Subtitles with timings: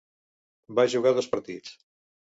[0.79, 1.77] Va jugar dos partits.